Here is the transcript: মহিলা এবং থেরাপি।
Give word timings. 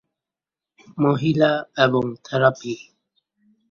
মহিলা 0.97 1.51
এবং 1.77 2.03
থেরাপি। 2.25 2.73